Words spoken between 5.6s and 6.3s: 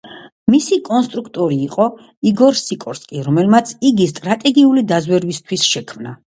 შექმნა.